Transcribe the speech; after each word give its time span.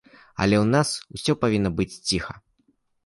Але 0.45 0.55
ў 0.63 0.65
нас 0.75 0.89
усё 1.17 1.35
павінна 1.43 1.69
быць 1.81 1.91
ціха. 2.07 2.33